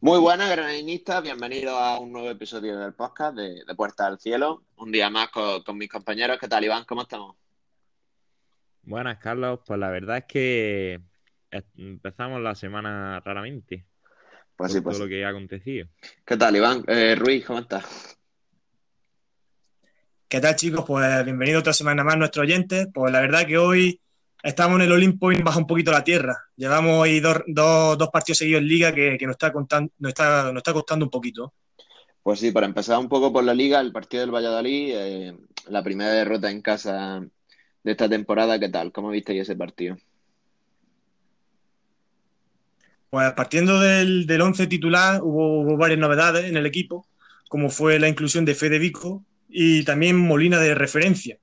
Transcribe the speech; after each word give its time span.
Muy 0.00 0.18
buenas, 0.18 0.50
graninistas. 0.50 1.22
Bienvenidos 1.22 1.74
a 1.78 1.98
un 1.98 2.12
nuevo 2.12 2.30
episodio 2.30 2.78
del 2.78 2.94
podcast 2.94 3.36
de, 3.36 3.64
Puerta 3.76 4.06
al 4.06 4.18
Cielo. 4.18 4.64
Un 4.76 4.92
día 4.92 5.10
más 5.10 5.28
con, 5.28 5.76
mis 5.76 5.90
compañeros. 5.90 6.38
¿Qué 6.38 6.48
tal, 6.48 6.64
Iván? 6.64 6.84
¿Cómo 6.84 7.02
estamos? 7.02 7.36
Buenas, 8.82 9.18
Carlos. 9.18 9.60
Pues 9.66 9.78
la 9.78 9.90
verdad 9.90 10.18
es 10.18 10.24
que 10.24 11.00
empezamos 11.76 12.40
la 12.40 12.54
semana 12.54 13.20
raramente. 13.20 13.86
Pues 14.56 14.72
sí, 14.72 14.80
pues. 14.80 14.96
Todo 14.96 15.06
lo 15.06 15.10
que 15.10 15.24
ha 15.24 15.28
acontecido. 15.28 15.88
¿Qué 16.24 16.36
tal, 16.36 16.56
Iván? 16.56 16.82
Eh, 16.86 17.14
Ruiz, 17.14 17.44
¿cómo 17.44 17.58
estás? 17.58 18.18
¿Qué 20.28 20.40
tal, 20.40 20.56
chicos? 20.56 20.84
Pues 20.86 21.24
bienvenido 21.24 21.60
otra 21.60 21.72
semana 21.72 22.02
más 22.02 22.16
nuestros 22.16 22.42
oyentes. 22.44 22.88
Pues 22.92 23.12
la 23.12 23.20
verdad 23.20 23.46
que 23.46 23.58
hoy 23.58 24.00
estamos 24.42 24.76
en 24.76 24.82
el 24.82 24.92
Olimpo 24.92 25.30
y 25.30 25.42
baja 25.42 25.58
un 25.58 25.66
poquito 25.66 25.92
la 25.92 26.02
tierra. 26.02 26.36
Llevamos 26.56 27.04
ahí 27.04 27.20
dos, 27.20 27.42
dos, 27.46 28.08
partidos 28.12 28.38
seguidos 28.38 28.62
en 28.62 28.68
liga 28.68 28.92
que, 28.92 29.18
nos, 29.22 29.32
está 29.32 29.52
contando, 29.52 29.92
nos, 29.98 30.10
está, 30.10 30.44
nos 30.44 30.56
está 30.56 30.72
costando 30.72 31.04
un 31.04 31.10
poquito. 31.10 31.52
Pues 32.22 32.40
sí, 32.40 32.50
para 32.50 32.66
empezar 32.66 32.98
un 32.98 33.08
poco 33.08 33.32
por 33.32 33.44
la 33.44 33.54
liga, 33.54 33.80
el 33.80 33.92
partido 33.92 34.22
del 34.22 34.34
Valladolid, 34.34 34.94
eh, 34.94 35.36
la 35.68 35.82
primera 35.82 36.10
derrota 36.10 36.50
en 36.50 36.62
casa 36.62 37.22
de 37.82 37.90
esta 37.90 38.08
temporada, 38.08 38.58
¿qué 38.58 38.70
tal? 38.70 38.92
¿Cómo 38.92 39.10
visteis 39.10 39.42
ese 39.42 39.56
partido? 39.56 39.96
Pues 43.10 43.32
partiendo 43.34 43.78
del, 43.78 44.26
del 44.26 44.40
once 44.40 44.66
titular, 44.66 45.20
hubo, 45.22 45.76
varias 45.76 46.00
novedades 46.00 46.46
en 46.46 46.56
el 46.56 46.66
equipo, 46.66 47.06
como 47.48 47.70
fue 47.70 48.00
la 48.00 48.08
inclusión 48.08 48.44
de 48.44 48.54
Fede 48.54 48.78
Vico 48.80 49.22
y 49.56 49.84
también 49.84 50.18
Molina 50.18 50.58
de 50.58 50.74
referencia 50.74 51.38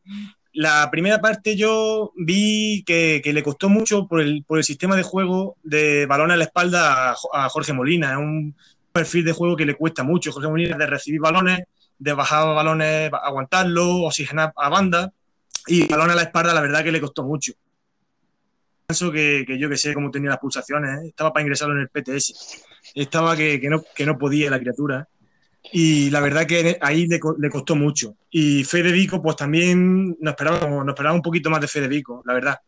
la 0.54 0.90
primera 0.92 1.20
parte 1.20 1.56
yo 1.56 2.12
vi 2.16 2.84
que, 2.86 3.22
le 3.24 3.44
costó 3.44 3.70
mucho 3.70 4.08
por 4.08 4.22
el, 4.22 4.44
por 4.44 4.58
el, 4.58 4.64
sistema 4.64 4.96
de 4.96 5.04
juego 5.04 5.58
de 5.64 6.06
balón 6.06 6.32
a 6.32 6.38
la 6.38 6.44
espalda 6.44 7.16
a, 7.34 7.50
Jorge 7.50 7.74
Molina. 7.74 8.12
Es 8.12 8.18
un 8.18 8.56
perfil 8.92 9.26
de 9.26 9.32
juego 9.32 9.56
que 9.56 9.66
le 9.66 9.76
cuesta 9.76 10.04
mucho. 10.04 10.32
Jorge 10.32 10.50
Molina 10.50 10.78
de 10.78 10.88
recibir 10.88 11.22
balones, 11.22 11.64
de 11.98 12.14
bajar 12.14 12.54
balones, 12.54 13.12
aguantarlo, 13.14 14.04
oxigenar 14.04 14.52
a 14.56 14.70
banda. 14.70 15.14
Y 15.68 15.88
balón 15.88 16.10
a 16.10 16.16
la 16.16 16.24
espalda, 16.24 16.54
la 16.54 16.62
verdad 16.62 16.84
que 16.84 16.92
le 16.92 17.02
costó 17.02 17.24
mucho. 17.24 17.54
Pienso 18.88 19.12
que, 19.12 19.46
que 19.48 19.58
yo 19.58 19.70
que 19.70 19.78
sé 19.78 19.94
cómo 19.94 20.12
tenía 20.12 20.32
las 20.32 20.40
pulsaciones. 20.40 21.00
¿eh? 21.00 21.08
Estaba 21.08 21.32
para 21.32 21.44
ingresarlo 21.44 21.76
en 21.76 21.82
el 21.82 21.90
PTS. 21.90 22.66
Estaba 22.96 23.38
que, 23.38 23.62
que, 23.62 23.70
no, 23.70 23.84
que 23.96 24.06
no 24.06 24.18
podía 24.18 24.50
la 24.50 24.60
criatura. 24.60 25.08
Y 25.72 26.10
la 26.10 26.20
verdad 26.20 26.46
que 26.46 26.78
ahí 26.82 27.08
le, 27.08 27.20
costó 27.20 27.76
mucho. 27.76 28.16
Y 28.30 28.64
Federico, 28.64 29.22
pues 29.22 29.38
también 29.38 30.18
nos 30.20 30.32
esperábamos, 30.34 30.86
nos 30.86 30.94
esperaba 30.94 31.16
un 31.16 31.22
poquito 31.22 31.50
más 31.50 31.62
de 31.62 31.68
Federico, 31.68 32.22
la 32.26 32.34
verdad. 32.34 32.60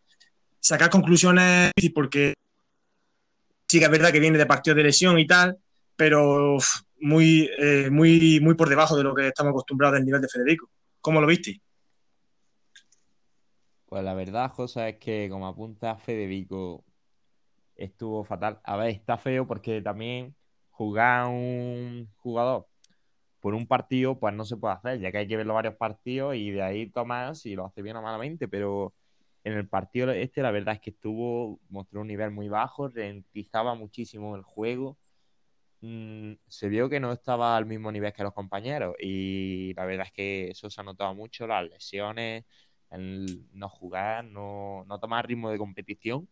Sacar 0.60 0.90
conclusiones 0.90 1.72
porque 1.94 2.34
sí 3.68 3.80
que 3.80 3.86
es 3.86 3.92
verdad 3.92 4.12
que 4.12 4.20
viene 4.20 4.38
de 4.38 4.46
partido 4.46 4.76
de 4.76 4.84
lesión 4.84 5.20
y 5.20 5.28
tal, 5.28 5.58
pero 5.96 6.58
muy, 7.02 7.50
eh, 7.58 7.90
muy, 7.92 8.40
muy 8.40 8.56
por 8.56 8.70
debajo 8.70 8.96
de 8.96 9.04
lo 9.04 9.14
que 9.14 9.28
estamos 9.28 9.52
acostumbrados 9.52 9.96
del 9.96 10.06
nivel 10.06 10.22
de 10.22 10.30
Federico. 10.30 10.70
¿Cómo 11.02 11.20
lo 11.20 11.28
viste? 11.28 11.60
Pues 13.86 14.04
la 14.04 14.14
verdad, 14.14 14.50
José, 14.52 14.90
es 14.90 14.98
que 14.98 15.28
como 15.30 15.48
apunta 15.48 15.98
Federico, 15.98 16.86
estuvo 17.76 18.24
fatal. 18.24 18.62
A 18.64 18.78
ver, 18.78 18.90
está 18.90 19.18
feo 19.18 19.46
porque 19.46 19.82
también 19.82 20.36
jugar 20.72 21.28
un 21.28 22.10
jugador 22.18 22.68
por 23.44 23.56
un 23.56 23.68
partido, 23.68 24.18
pues 24.20 24.34
no 24.34 24.46
se 24.46 24.56
puede 24.56 24.76
hacer, 24.76 25.00
ya 25.02 25.12
que 25.12 25.18
hay 25.20 25.28
que 25.28 25.36
verlo 25.36 25.54
varios 25.56 25.76
partidos 25.76 26.36
y 26.36 26.52
de 26.52 26.62
ahí 26.64 26.90
tomar 26.90 27.36
si 27.36 27.56
lo 27.56 27.66
hace 27.66 27.82
bien 27.82 27.98
o 27.98 28.02
malamente, 28.02 28.48
pero 28.48 28.94
en 29.44 29.54
el 29.54 29.68
partido 29.68 30.12
este 30.12 30.42
la 30.42 30.52
verdad 30.52 30.76
es 30.76 30.82
que 30.82 30.92
estuvo, 30.92 31.60
mostró 31.70 32.02
un 32.02 32.08
nivel 32.08 32.32
muy 32.32 32.48
bajo, 32.48 32.88
rentizaba 32.88 33.76
muchísimo 33.76 34.38
el 34.38 34.44
juego, 34.44 34.98
mm, 35.82 36.34
se 36.48 36.70
vio 36.70 36.90
que 36.90 37.02
no 37.02 37.12
estaba 37.12 37.58
al 37.58 37.66
mismo 37.66 37.92
nivel 37.92 38.14
que 38.14 38.24
los 38.24 38.34
compañeros 38.34 38.96
y 39.00 39.74
la 39.76 39.86
verdad 39.86 40.08
es 40.08 40.14
que 40.14 40.52
eso 40.52 40.70
se 40.70 40.82
ha 40.82 40.86
notado 40.86 41.14
mucho, 41.14 41.48
las 41.48 41.70
lesiones, 41.70 42.46
el 42.92 43.46
no 43.54 43.70
jugar, 43.70 44.26
no, 44.26 44.86
no 44.88 45.00
tomar 45.00 45.28
ritmo 45.28 45.50
de 45.52 45.58
competición 45.58 46.30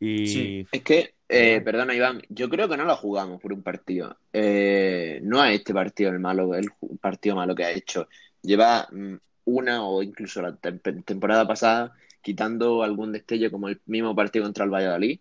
Sí, 0.00 0.66
es 0.72 0.82
que, 0.82 1.14
eh, 1.28 1.60
perdona 1.60 1.94
Iván, 1.94 2.22
yo 2.30 2.48
creo 2.48 2.68
que 2.68 2.76
no 2.78 2.86
lo 2.86 2.96
jugamos 2.96 3.40
por 3.40 3.52
un 3.52 3.62
partido. 3.62 4.16
Eh, 4.32 5.20
no 5.22 5.44
es 5.44 5.58
este 5.58 5.74
partido 5.74 6.10
el 6.10 6.18
malo, 6.18 6.54
el 6.54 6.70
partido 7.00 7.36
malo 7.36 7.54
que 7.54 7.64
ha 7.64 7.70
hecho. 7.70 8.08
Lleva 8.40 8.88
mm, 8.90 9.14
una 9.44 9.84
o 9.84 10.02
incluso 10.02 10.40
la 10.40 10.56
temporada 10.56 11.46
pasada 11.46 11.92
quitando 12.22 12.82
algún 12.82 13.12
destello 13.12 13.50
como 13.50 13.68
el 13.68 13.80
mismo 13.86 14.14
partido 14.14 14.44
contra 14.44 14.64
el 14.64 14.70
Valladolid. 14.70 15.20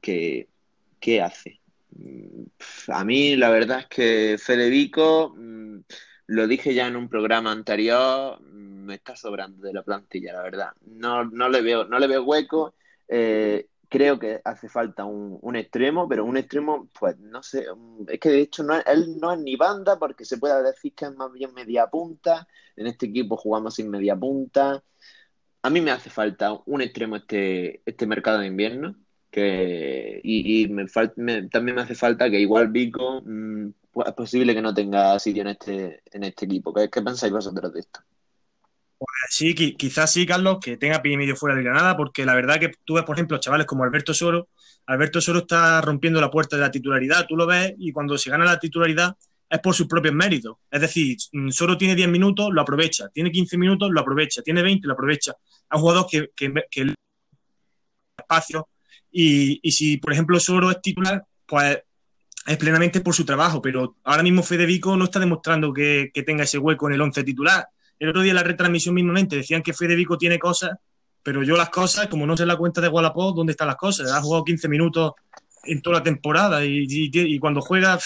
Que, 0.00 0.48
¿Qué 0.98 1.20
hace? 1.20 1.60
Mm, 1.90 2.44
a 2.88 3.04
mí 3.04 3.36
la 3.36 3.50
verdad 3.50 3.80
es 3.80 3.86
que 3.88 4.36
Federico, 4.38 5.34
mm, 5.36 5.80
lo 6.28 6.46
dije 6.46 6.72
ya 6.72 6.86
en 6.86 6.96
un 6.96 7.10
programa 7.10 7.52
anterior, 7.52 8.40
me 8.40 8.94
está 8.94 9.16
sobrando 9.16 9.66
de 9.66 9.74
la 9.74 9.82
plantilla, 9.82 10.32
la 10.32 10.42
verdad. 10.42 10.70
No, 10.86 11.24
no 11.24 11.50
le 11.50 11.60
veo, 11.60 11.84
no 11.84 11.98
le 11.98 12.06
veo 12.06 12.24
hueco. 12.24 12.74
Eh, 13.06 13.66
creo 13.92 14.18
que 14.18 14.40
hace 14.42 14.70
falta 14.70 15.04
un, 15.04 15.54
extremo, 15.54 16.08
pero 16.08 16.24
un 16.24 16.38
extremo, 16.38 16.88
pues 16.98 17.18
no 17.18 17.42
sé, 17.42 17.66
es 18.08 18.18
que 18.18 18.30
de 18.30 18.40
hecho 18.40 18.62
no, 18.62 18.74
él 18.86 19.18
no 19.20 19.34
es 19.34 19.38
ni 19.40 19.54
banda 19.54 19.98
porque 19.98 20.24
se 20.24 20.38
puede 20.38 20.62
decir 20.62 20.94
que 20.94 21.04
es 21.04 21.14
más 21.14 21.30
bien 21.30 21.52
media 21.52 21.88
punta, 21.88 22.48
en 22.74 22.86
este 22.86 23.04
equipo 23.06 23.36
jugamos 23.36 23.74
sin 23.74 23.90
media 23.90 24.16
punta. 24.16 24.82
A 25.60 25.68
mí 25.68 25.82
me 25.82 25.90
hace 25.90 26.08
falta 26.08 26.58
un 26.64 26.80
extremo 26.80 27.16
este, 27.16 27.82
este 27.84 28.06
mercado 28.06 28.38
de 28.38 28.46
invierno, 28.46 28.96
que, 29.30 30.20
y, 30.24 30.68
me, 30.68 30.86
también 31.50 31.76
me 31.76 31.82
hace 31.82 31.94
falta 31.94 32.30
que 32.30 32.40
igual 32.40 32.68
Vico 32.68 33.20
mm, 33.22 33.68
pues 33.92 34.08
es 34.08 34.14
posible 34.14 34.54
que 34.54 34.62
no 34.62 34.72
tenga 34.72 35.18
sitio 35.18 35.42
en 35.42 35.48
este, 35.48 36.02
en 36.06 36.24
este 36.24 36.46
equipo. 36.46 36.72
¿Qué, 36.72 36.88
qué 36.88 37.02
pensáis 37.02 37.32
vosotros 37.32 37.72
de 37.74 37.80
esto? 37.80 38.00
Sí, 39.28 39.54
quizás 39.54 40.12
sí, 40.12 40.26
Carlos, 40.26 40.58
que 40.60 40.76
tenga 40.76 41.00
pie 41.00 41.12
y 41.12 41.16
medio 41.16 41.36
fuera 41.36 41.56
de 41.56 41.62
Granada, 41.62 41.96
porque 41.96 42.24
la 42.24 42.34
verdad 42.34 42.60
que 42.60 42.72
tú 42.84 42.94
ves, 42.94 43.04
por 43.04 43.16
ejemplo, 43.16 43.38
chavales 43.38 43.66
como 43.66 43.84
Alberto 43.84 44.12
Soro, 44.12 44.48
Alberto 44.86 45.20
Soro 45.20 45.40
está 45.40 45.80
rompiendo 45.80 46.20
la 46.20 46.30
puerta 46.30 46.56
de 46.56 46.62
la 46.62 46.70
titularidad, 46.70 47.26
tú 47.26 47.36
lo 47.36 47.46
ves, 47.46 47.72
y 47.78 47.92
cuando 47.92 48.18
se 48.18 48.30
gana 48.30 48.44
la 48.44 48.58
titularidad 48.58 49.16
es 49.48 49.60
por 49.60 49.74
sus 49.74 49.86
propios 49.86 50.14
méritos. 50.14 50.56
Es 50.70 50.80
decir, 50.80 51.16
mm, 51.32 51.50
Soro 51.50 51.76
tiene 51.78 51.94
10 51.94 52.08
minutos, 52.08 52.50
lo 52.52 52.60
aprovecha, 52.60 53.08
tiene 53.08 53.30
15 53.30 53.56
minutos, 53.58 53.90
lo 53.90 54.00
aprovecha, 54.00 54.42
tiene 54.42 54.62
20, 54.62 54.86
lo 54.86 54.94
aprovecha. 54.94 55.34
Hay 55.68 55.80
jugadores 55.80 56.10
que, 56.10 56.30
que, 56.34 56.62
que 56.70 56.94
espacio, 58.18 58.68
y, 59.10 59.60
y 59.62 59.72
si, 59.72 59.98
por 59.98 60.12
ejemplo, 60.12 60.38
Soro 60.40 60.70
es 60.70 60.80
titular, 60.80 61.24
pues 61.46 61.78
es 62.46 62.56
plenamente 62.56 63.00
por 63.00 63.14
su 63.14 63.24
trabajo, 63.24 63.62
pero 63.62 63.96
ahora 64.04 64.22
mismo 64.22 64.42
Federico 64.42 64.96
no 64.96 65.04
está 65.04 65.20
demostrando 65.20 65.72
que, 65.72 66.10
que 66.12 66.22
tenga 66.22 66.44
ese 66.44 66.58
hueco 66.58 66.88
en 66.88 66.94
el 66.94 67.00
11 67.00 67.22
titular 67.24 67.68
el 67.98 68.08
otro 68.08 68.22
día 68.22 68.32
en 68.32 68.36
la 68.36 68.42
retransmisión 68.42 68.94
mismamente 68.94 69.36
decían 69.36 69.62
que 69.62 69.72
Federico 69.72 70.18
tiene 70.18 70.38
cosas, 70.38 70.78
pero 71.22 71.42
yo 71.42 71.56
las 71.56 71.70
cosas, 71.70 72.08
como 72.08 72.26
no 72.26 72.36
sé 72.36 72.44
la 72.46 72.56
cuenta 72.56 72.80
de 72.80 72.88
Wallapop, 72.88 73.36
¿dónde 73.36 73.52
están 73.52 73.68
las 73.68 73.76
cosas? 73.76 74.10
Ha 74.10 74.20
jugado 74.20 74.44
15 74.44 74.68
minutos 74.68 75.12
en 75.64 75.80
toda 75.80 75.98
la 75.98 76.02
temporada 76.02 76.64
y, 76.64 77.38
cuando 77.38 77.60
juega 77.60 77.98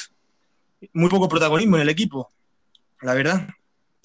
muy 0.93 1.09
poco 1.09 1.29
protagonismo 1.29 1.77
en 1.77 1.83
el 1.83 1.89
equipo, 1.89 2.31
la 3.01 3.15
verdad. 3.15 3.49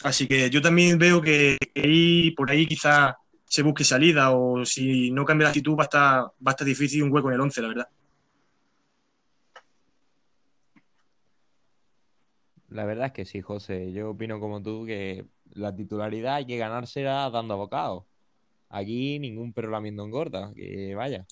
Así 0.04 0.28
que 0.28 0.50
yo 0.50 0.62
también 0.62 0.98
veo 0.98 1.22
que 1.22 1.58
ahí, 1.76 2.32
por 2.32 2.50
ahí 2.50 2.66
quizás 2.66 3.16
se 3.46 3.62
busque 3.62 3.84
salida 3.84 4.32
o 4.32 4.66
si 4.66 5.12
no 5.12 5.26
cambia 5.26 5.46
la 5.46 5.50
actitud 5.50 5.76
va 5.76 5.84
a 5.84 5.86
estar, 5.86 6.22
va 6.22 6.32
a 6.46 6.52
estar 6.52 6.66
difícil 6.66 7.04
un 7.04 7.12
hueco 7.12 7.28
en 7.28 7.36
el 7.36 7.42
11, 7.42 7.62
la 7.62 7.68
verdad. 7.68 7.88
La 12.70 12.86
verdad 12.86 13.08
es 13.08 13.12
que 13.12 13.26
sí, 13.26 13.42
José. 13.42 13.92
Yo 13.92 14.12
opino 14.12 14.40
como 14.40 14.64
tú 14.64 14.86
que 14.86 15.26
la 15.54 15.76
titularidad 15.76 16.36
hay 16.36 16.46
que 16.46 16.58
ganársela 16.58 17.30
dando 17.30 17.58
bocados. 17.58 18.04
Aquí 18.70 19.20
ningún 19.20 19.54
perro 19.54 19.72
lamiendo 19.72 20.04
engorda, 20.04 20.54
que 20.54 20.96
vaya. 20.96 21.26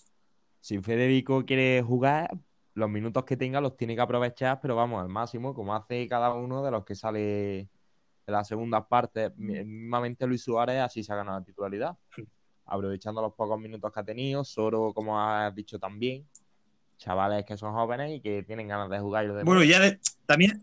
Si 0.59 0.79
Federico 0.81 1.45
quiere 1.45 1.81
jugar, 1.81 2.29
los 2.73 2.89
minutos 2.89 3.23
que 3.25 3.38
tenga 3.38 3.61
los 3.61 3.77
tiene 3.77 3.95
que 3.95 4.01
aprovechar, 4.01 4.59
pero 4.61 4.75
vamos, 4.75 5.01
al 5.01 5.09
máximo, 5.09 5.53
como 5.53 5.75
hace 5.75 6.07
cada 6.07 6.33
uno 6.33 6.63
de 6.63 6.71
los 6.71 6.83
que 6.85 6.95
sale 6.95 7.19
de 7.19 8.31
las 8.31 8.47
segundas 8.47 8.85
partes. 8.88 9.31
Mismamente 9.38 10.27
Luis 10.27 10.44
Suárez 10.44 10.81
así 10.81 11.03
se 11.03 11.13
ha 11.13 11.15
ganado 11.15 11.39
la 11.39 11.45
titularidad. 11.45 11.97
Aprovechando 12.65 13.21
los 13.21 13.33
pocos 13.33 13.59
minutos 13.59 13.91
que 13.91 13.99
ha 13.99 14.03
tenido, 14.03 14.44
Soro, 14.44 14.94
como 14.94 15.19
has 15.19 15.53
dicho 15.55 15.79
también, 15.79 16.27
chavales 16.97 17.45
que 17.45 17.57
son 17.57 17.73
jóvenes 17.73 18.17
y 18.17 18.21
que 18.21 18.44
tienen 18.44 18.67
ganas 18.67 18.89
de 18.89 18.99
jugar. 18.99 19.44
bueno, 19.44 19.63
ya 19.63 19.79
también, 20.25 20.61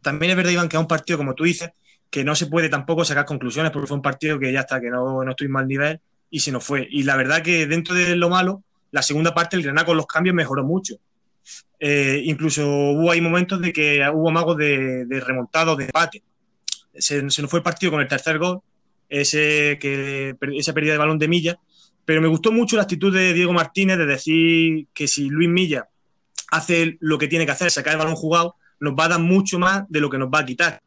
también, 0.00 0.30
es 0.30 0.36
verdad, 0.36 0.50
Iván, 0.50 0.68
que 0.68 0.76
es 0.76 0.80
un 0.80 0.88
partido, 0.88 1.18
como 1.18 1.34
tú 1.34 1.44
dices, 1.44 1.70
que 2.10 2.24
no 2.24 2.34
se 2.34 2.46
puede 2.46 2.68
tampoco 2.68 3.04
sacar 3.04 3.24
conclusiones 3.24 3.70
porque 3.70 3.86
fue 3.86 3.96
un 3.96 4.02
partido 4.02 4.38
que 4.38 4.52
ya 4.52 4.60
está, 4.60 4.80
que 4.80 4.90
no, 4.90 5.24
no 5.24 5.30
estoy 5.30 5.48
mal 5.48 5.68
nivel 5.68 6.00
y 6.28 6.40
se 6.40 6.50
nos 6.50 6.64
fue. 6.64 6.86
Y 6.90 7.04
la 7.04 7.16
verdad 7.16 7.42
que 7.42 7.66
dentro 7.66 7.94
de 7.94 8.16
lo 8.16 8.28
malo, 8.28 8.64
la 8.90 9.02
segunda 9.02 9.32
parte 9.32 9.56
el 9.56 9.62
Granada 9.62 9.86
con 9.86 9.96
los 9.96 10.06
cambios 10.06 10.34
mejoró 10.34 10.64
mucho. 10.64 10.96
Eh, 11.78 12.20
incluso 12.24 12.66
hubo 12.68 13.10
ahí 13.10 13.20
momentos 13.20 13.60
de 13.60 13.72
que 13.72 14.02
hubo 14.12 14.30
magos 14.30 14.56
de, 14.56 15.06
de 15.06 15.20
remontado, 15.20 15.76
de 15.76 15.84
empate. 15.84 16.22
Se, 16.94 17.30
se, 17.30 17.42
nos 17.42 17.50
fue 17.50 17.60
el 17.60 17.62
partido 17.62 17.92
con 17.92 18.00
el 18.00 18.08
tercer 18.08 18.38
gol 18.38 18.60
ese, 19.08 19.78
que, 19.80 20.36
esa 20.56 20.72
pérdida 20.74 20.92
de 20.92 20.98
balón 20.98 21.18
de 21.18 21.28
Milla, 21.28 21.58
pero 22.04 22.20
me 22.20 22.28
gustó 22.28 22.50
mucho 22.50 22.76
la 22.76 22.82
actitud 22.82 23.14
de 23.14 23.32
Diego 23.32 23.52
Martínez 23.52 23.96
de 23.98 24.06
decir 24.06 24.88
que 24.92 25.06
si 25.06 25.28
Luis 25.28 25.48
Milla 25.48 25.88
hace 26.50 26.96
lo 27.00 27.18
que 27.18 27.28
tiene 27.28 27.46
que 27.46 27.52
hacer, 27.52 27.70
sacar 27.70 27.92
el 27.92 27.98
balón 27.98 28.16
jugado, 28.16 28.56
nos 28.80 28.94
va 28.94 29.04
a 29.04 29.08
dar 29.10 29.20
mucho 29.20 29.60
más 29.60 29.84
de 29.88 30.00
lo 30.00 30.10
que 30.10 30.18
nos 30.18 30.28
va 30.28 30.40
a 30.40 30.44
quitar 30.44 30.82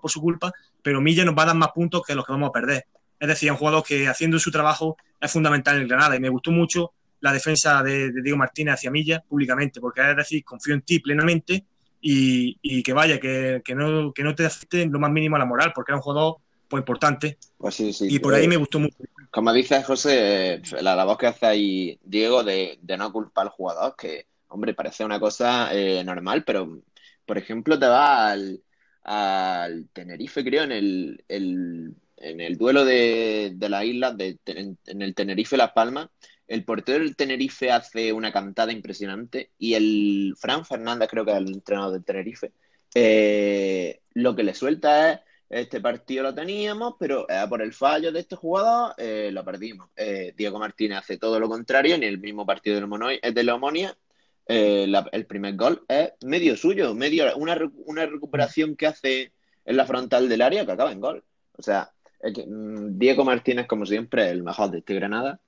por 0.00 0.10
su 0.10 0.20
culpa, 0.20 0.52
pero 0.82 1.00
Milla 1.00 1.24
nos 1.24 1.36
va 1.36 1.44
a 1.44 1.46
dar 1.46 1.56
más 1.56 1.70
puntos 1.72 2.02
que 2.06 2.14
los 2.14 2.24
que 2.24 2.32
vamos 2.32 2.48
a 2.48 2.52
perder. 2.52 2.86
Es 3.18 3.28
decir, 3.28 3.50
un 3.50 3.58
jugador 3.58 3.84
que 3.84 4.08
haciendo 4.08 4.38
su 4.38 4.50
trabajo 4.50 4.96
es 5.20 5.30
fundamental 5.30 5.76
en 5.76 5.82
el 5.82 5.88
Granada 5.88 6.16
y 6.16 6.20
me 6.20 6.30
gustó 6.30 6.50
mucho 6.50 6.92
la 7.20 7.32
defensa 7.32 7.82
de, 7.82 8.10
Diego 8.22 8.38
Martínez 8.38 8.74
hacia 8.74 8.90
Milla 8.90 9.22
públicamente, 9.26 9.80
porque 9.80 10.00
es 10.10 10.16
decir, 10.16 10.42
confío 10.42 10.74
en 10.74 10.82
ti 10.82 11.00
plenamente 11.00 11.64
y, 12.00 12.82
que 12.82 12.92
vaya, 12.94 13.20
que, 13.20 13.62
no, 13.74 14.12
que 14.12 14.22
no 14.22 14.34
te 14.34 14.46
afecte 14.46 14.86
lo 14.86 14.98
más 14.98 15.10
mínimo 15.10 15.36
a 15.36 15.38
la 15.38 15.44
moral, 15.44 15.72
porque 15.74 15.92
era 15.92 15.98
un 15.98 16.02
jugador 16.02 16.36
pues, 16.66 16.80
importante. 16.80 17.36
Pues 17.58 17.74
sí, 17.74 17.92
sí, 17.92 18.06
y 18.10 18.18
por 18.18 18.32
ahí 18.32 18.48
me 18.48 18.56
gustó 18.56 18.78
mucho. 18.78 18.96
Como 19.30 19.52
dice 19.52 19.82
José, 19.82 20.62
la, 20.80 21.04
voz 21.04 21.18
que 21.18 21.26
hace 21.26 21.46
ahí 21.46 21.98
Diego 22.02 22.42
de, 22.42 22.78
no 22.98 23.12
culpar 23.12 23.46
al 23.46 23.52
jugador, 23.52 23.94
que, 23.96 24.26
hombre, 24.48 24.72
parece 24.72 25.04
una 25.04 25.20
cosa 25.20 25.74
eh, 25.74 26.02
normal, 26.02 26.42
pero, 26.44 26.80
por 27.26 27.36
ejemplo, 27.36 27.78
te 27.78 27.86
va 27.86 28.30
al, 28.30 28.62
al 29.10 29.88
Tenerife, 29.92 30.44
creo, 30.44 30.62
en 30.62 30.70
el, 30.70 31.24
en 31.26 32.40
el 32.40 32.56
duelo 32.56 32.84
de, 32.84 33.52
de 33.56 33.68
la 33.68 33.84
isla, 33.84 34.12
de, 34.12 34.38
en, 34.46 35.02
el 35.02 35.16
Tenerife-Las 35.16 35.72
Palmas, 35.72 36.10
el 36.46 36.64
portero 36.64 37.00
del 37.00 37.16
Tenerife 37.16 37.72
hace 37.72 38.12
una 38.12 38.32
cantada 38.32 38.72
impresionante 38.72 39.50
y 39.58 39.74
el 39.74 40.36
Fran 40.38 40.64
Fernández, 40.64 41.08
creo 41.10 41.24
que 41.24 41.32
es 41.32 41.38
el 41.38 41.48
entrenador 41.48 41.92
del 41.92 42.04
Tenerife, 42.04 42.52
eh, 42.94 44.00
lo 44.14 44.36
que 44.36 44.44
le 44.44 44.54
suelta 44.54 45.12
es 45.12 45.20
este 45.48 45.80
partido 45.80 46.22
lo 46.22 46.32
teníamos, 46.32 46.94
pero 46.96 47.26
por 47.48 47.60
el 47.62 47.72
fallo 47.72 48.12
de 48.12 48.20
este 48.20 48.36
jugador 48.36 48.94
eh, 48.96 49.30
lo 49.32 49.44
perdimos. 49.44 49.90
Eh, 49.96 50.32
Diego 50.36 50.60
Martínez 50.60 50.98
hace 50.98 51.18
todo 51.18 51.40
lo 51.40 51.48
contrario, 51.48 51.96
en 51.96 52.04
el 52.04 52.18
mismo 52.18 52.46
partido 52.46 52.76
de 52.76 53.42
la 53.42 53.54
Omonia, 53.56 53.98
el 54.52 55.26
primer 55.26 55.56
gol 55.56 55.84
es 55.88 56.12
medio 56.24 56.56
suyo, 56.56 56.94
medio 56.94 57.36
una, 57.36 57.56
una 57.86 58.06
recuperación 58.06 58.76
que 58.76 58.86
hace 58.86 59.32
en 59.64 59.76
la 59.76 59.86
frontal 59.86 60.28
del 60.28 60.42
área 60.42 60.66
que 60.66 60.72
acaba 60.72 60.92
en 60.92 61.00
gol. 61.00 61.24
O 61.56 61.62
sea, 61.62 61.92
Mm, 62.22 62.98
Diego 62.98 63.24
Martínez, 63.24 63.66
como 63.66 63.86
siempre, 63.86 64.28
el 64.30 64.42
mejor 64.42 64.70
de 64.70 64.78
este 64.78 64.94
Granada. 64.94 65.40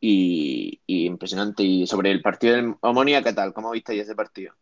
Y, 0.00 0.80
impresionante. 0.86 1.62
Y 1.62 1.86
sobre 1.86 2.10
el 2.10 2.22
partido 2.22 2.56
de 2.56 2.74
Omonia, 2.80 3.22
¿qué 3.22 3.32
tal? 3.32 3.52
¿Cómo 3.52 3.70
visteis 3.70 4.02
ese 4.02 4.14
partido? 4.14 4.54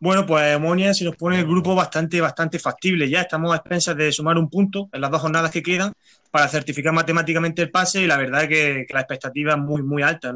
Bueno, 0.00 0.24
pues 0.24 0.56
Omonia 0.56 0.94
se 0.94 1.04
nos 1.04 1.16
pone 1.16 1.40
el 1.40 1.46
grupo 1.46 1.74
bastante, 1.74 2.20
bastante 2.20 2.58
factible 2.58 3.10
ya. 3.10 3.22
Estamos 3.22 3.52
a 3.52 3.56
expensas 3.56 3.96
de 3.96 4.12
sumar 4.12 4.38
un 4.38 4.48
punto 4.48 4.88
en 4.92 5.00
las 5.00 5.10
dos 5.10 5.20
jornadas 5.20 5.50
que 5.50 5.62
quedan 5.62 5.92
para 6.30 6.48
certificar 6.48 6.92
matemáticamente 6.92 7.62
el 7.62 7.70
pase 7.70 8.02
y 8.02 8.06
la 8.06 8.16
verdad 8.16 8.44
es 8.44 8.48
que, 8.48 8.86
la 8.90 9.00
expectativa 9.00 9.54
es 9.54 9.58
muy, 9.58 9.82
muy 9.82 10.02
alta. 10.02 10.32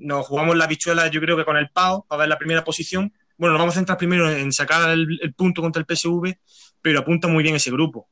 Nos, 0.00 0.26
jugamos 0.26 0.56
la 0.56 0.66
bichuela 0.66 1.08
yo 1.08 1.20
creo 1.20 1.36
que 1.36 1.44
con 1.44 1.56
el 1.56 1.70
PAO 1.70 2.04
para 2.06 2.20
ver 2.20 2.28
la 2.28 2.38
primera 2.38 2.64
posición. 2.64 3.12
Bueno, 3.36 3.54
nos 3.54 3.60
vamos 3.60 3.74
a 3.74 3.78
centrar 3.78 3.98
primero 3.98 4.30
en 4.30 4.52
sacar 4.52 4.90
el, 4.90 5.34
punto 5.36 5.62
contra 5.62 5.80
el 5.80 5.86
PSV 5.86 6.34
pero 6.82 7.00
apunta 7.00 7.28
muy 7.28 7.42
bien 7.42 7.56
ese 7.56 7.70
grupo. 7.70 8.08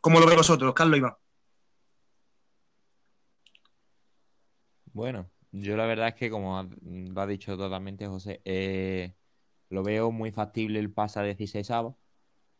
¿Cómo 0.00 0.20
lo 0.20 0.26
veis 0.26 0.38
vosotros, 0.38 0.72
Carlos 0.74 0.98
Iván? 0.98 1.14
Bueno, 4.92 5.30
yo 5.52 5.76
la 5.76 5.86
verdad 5.86 6.08
es 6.08 6.14
que, 6.14 6.30
como 6.30 6.68
lo 6.82 7.20
ha 7.20 7.26
dicho 7.26 7.56
totalmente 7.56 8.06
José, 8.06 8.40
eh, 8.44 9.14
lo 9.68 9.82
veo 9.82 10.10
muy 10.10 10.32
factible 10.32 10.78
el 10.78 10.92
pase 10.92 11.20
a 11.20 11.22
16 11.22 11.70
avos, 11.70 11.96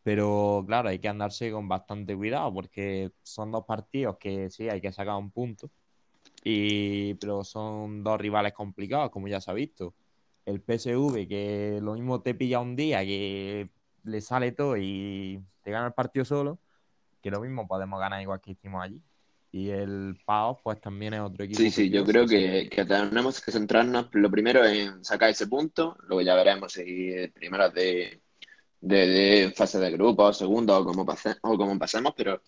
pero 0.03 0.63
claro, 0.67 0.89
hay 0.89 0.99
que 0.99 1.07
andarse 1.07 1.51
con 1.51 1.67
bastante 1.67 2.15
cuidado 2.15 2.53
porque 2.53 3.11
son 3.23 3.51
dos 3.51 3.65
partidos 3.65 4.17
que 4.17 4.49
sí, 4.49 4.69
hay 4.69 4.81
que 4.81 4.91
sacar 4.91 5.15
un 5.15 5.31
punto, 5.31 5.69
y, 6.43 7.13
pero 7.15 7.43
son 7.43 8.03
dos 8.03 8.19
rivales 8.19 8.53
complicados, 8.53 9.11
como 9.11 9.27
ya 9.27 9.41
se 9.41 9.51
ha 9.51 9.53
visto. 9.53 9.93
El 10.45 10.61
PSV, 10.61 11.27
que 11.27 11.79
lo 11.81 11.93
mismo 11.93 12.21
te 12.21 12.33
pilla 12.33 12.59
un 12.59 12.75
día 12.75 13.01
que 13.05 13.69
le 14.03 14.21
sale 14.21 14.51
todo 14.51 14.75
y 14.77 15.39
te 15.63 15.71
gana 15.71 15.87
el 15.87 15.93
partido 15.93 16.25
solo, 16.25 16.59
que 17.21 17.29
lo 17.29 17.41
mismo 17.41 17.67
podemos 17.67 17.99
ganar 17.99 18.21
igual 18.21 18.41
que 18.41 18.51
hicimos 18.51 18.83
allí. 18.83 19.01
Y 19.53 19.69
el 19.69 20.17
PAO, 20.25 20.59
pues 20.63 20.79
también 20.79 21.13
es 21.13 21.19
otro 21.19 21.43
equipo. 21.43 21.59
Sí, 21.59 21.69
sí, 21.69 21.89
yo 21.89 22.05
creo 22.05 22.25
que, 22.25 22.69
tenemos 22.87 23.41
que 23.41 23.51
centrarnos 23.51 24.07
lo 24.13 24.31
primero 24.31 24.65
en 24.65 25.03
sacar 25.03 25.29
ese 25.29 25.47
punto, 25.47 25.97
luego 26.07 26.21
ya 26.21 26.35
veremos 26.35 26.71
si 26.71 27.13
primero 27.33 27.69
de, 27.69 28.21
de, 28.79 29.53
fase 29.55 29.77
de 29.77 29.91
grupo, 29.91 30.31
segundo 30.31 30.77
o 30.77 30.85
como, 30.85 31.05
pase, 31.05 31.35
o 31.41 31.57
como 31.57 31.77
pasemos, 31.77 32.13
pero 32.15 32.41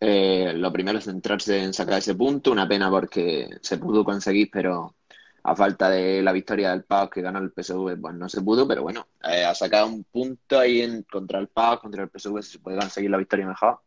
eh, 0.00 0.52
lo 0.54 0.72
primero 0.72 0.98
es 0.98 1.04
centrarse 1.04 1.62
en 1.62 1.72
sacar 1.72 1.98
ese 1.98 2.14
punto. 2.14 2.52
Una 2.52 2.68
pena 2.68 2.90
porque 2.90 3.48
se 3.62 3.78
pudo 3.78 4.04
conseguir, 4.04 4.50
pero 4.52 4.96
a 5.42 5.56
falta 5.56 5.90
de 5.90 6.22
la 6.22 6.32
victoria 6.32 6.70
del 6.70 6.84
PAOK 6.84 7.14
que 7.14 7.22
gana 7.22 7.38
el 7.38 7.52
PSV, 7.52 8.00
pues 8.00 8.14
no 8.14 8.28
se 8.28 8.42
pudo, 8.42 8.68
pero 8.68 8.82
bueno, 8.82 9.08
eh, 9.24 9.44
ha 9.44 9.54
sacado 9.54 9.86
un 9.86 10.04
punto 10.04 10.58
ahí 10.58 10.82
en, 10.82 11.02
contra 11.04 11.38
el 11.38 11.48
PAOK, 11.48 11.82
contra 11.82 12.02
el 12.02 12.10
PSV, 12.10 12.42
si 12.42 12.52
se 12.52 12.58
puede 12.58 12.78
conseguir 12.78 13.10
la 13.10 13.18
victoria 13.18 13.46
mejor. 13.46 13.80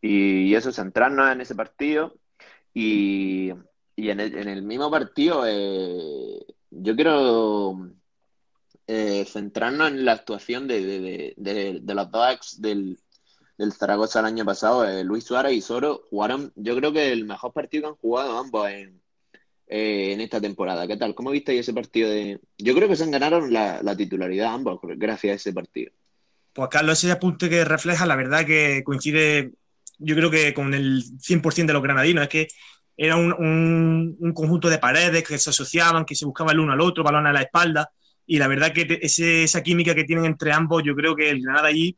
Y, 0.00 0.54
eso, 0.54 0.72
centrarnos 0.72 1.32
en 1.32 1.40
ese 1.40 1.54
partido. 1.54 2.14
Y, 2.74 3.50
en, 3.96 4.20
el, 4.20 4.62
mismo 4.62 4.90
partido, 4.90 5.44
eh, 5.46 6.44
yo 6.70 6.94
quiero 6.96 7.90
eh, 8.86 9.24
centrarnos 9.26 9.88
en 9.88 10.04
la 10.04 10.12
actuación 10.12 10.68
de, 10.68 11.34
los 11.86 12.10
dos 12.10 12.32
ex 12.32 12.60
del, 12.60 12.98
del 13.58 13.72
Zaragoza 13.72 14.20
el 14.20 14.26
año 14.26 14.44
pasado. 14.44 14.86
Luis 15.04 15.24
Suárez 15.24 15.52
y 15.52 15.60
Soro 15.60 16.02
jugaron, 16.10 16.52
yo 16.56 16.76
creo 16.76 16.92
que 16.92 17.12
el 17.12 17.24
mejor 17.24 17.52
partido 17.52 17.82
que 17.82 17.88
han 17.88 17.96
jugado 17.96 18.38
ambos 18.38 18.68
en 18.68 19.04
eh, 19.66 20.12
en 20.12 20.20
esta 20.20 20.40
temporada. 20.42 20.86
¿Qué 20.86 20.98
tal? 20.98 21.14
¿Cómo 21.14 21.30
visteis 21.30 21.60
ese 21.60 21.72
partido 21.72 22.10
de...? 22.10 22.38
Yo 22.58 22.74
creo 22.74 22.86
que 22.86 22.96
se 22.96 23.10
ganaron 23.10 23.50
la, 23.50 23.96
titularidad 23.96 24.52
ambos 24.52 24.78
gracias 24.82 25.32
a 25.32 25.36
ese 25.36 25.52
partido. 25.54 25.90
Pues 26.52 26.68
Carlos, 26.68 27.02
ese 27.02 27.10
apunte 27.10 27.48
que 27.48 27.64
refleja, 27.64 28.04
la 28.04 28.14
verdad 28.14 28.44
que 28.44 28.84
coincide, 28.84 29.52
yo 29.98 30.14
creo 30.16 30.30
que 30.30 30.52
con 30.52 30.74
el 30.74 31.02
100% 31.18 31.66
de 31.66 31.72
los 31.72 31.82
granadinos, 31.82 32.24
es 32.24 32.28
que 32.28 32.48
era 32.96 33.16
un, 33.16 34.16
conjunto 34.34 34.68
de 34.68 34.78
paredes 34.78 35.24
que 35.24 35.38
se 35.38 35.50
asociaban, 35.50 36.04
que 36.04 36.14
se 36.14 36.26
buscaban 36.26 36.54
el 36.54 36.60
uno 36.60 36.74
al 36.74 36.80
otro, 36.82 37.02
balón 37.02 37.26
a 37.26 37.32
la 37.32 37.42
espalda, 37.42 37.90
y 38.26 38.38
la 38.38 38.48
verdad 38.48 38.72
que 38.72 39.00
esa 39.00 39.62
química 39.62 39.94
que 39.94 40.04
tienen 40.04 40.26
entre 40.26 40.52
ambos, 40.52 40.82
yo 40.84 40.94
creo 40.94 41.16
que 41.16 41.30
el 41.30 41.42
Granada 41.42 41.68
allí 41.68 41.96